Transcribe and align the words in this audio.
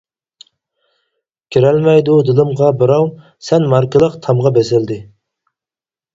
كىرەلمەيدۇ 1.55 2.15
دىلىمغا 2.31 2.71
بىراۋ، 2.81 3.05
‹سەن› 3.51 3.69
ماركىلىق 3.75 4.19
تامغا 4.27 4.55
بېسىلدى. 4.59 5.01